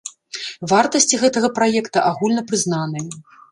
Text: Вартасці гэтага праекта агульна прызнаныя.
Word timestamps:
Вартасці 0.71 1.19
гэтага 1.25 1.53
праекта 1.59 1.97
агульна 2.15 2.47
прызнаныя. 2.51 3.09